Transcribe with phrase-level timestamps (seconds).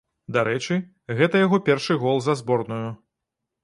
[0.37, 0.77] Дарэчы,
[1.21, 2.85] гэта яго першы гол за зборную.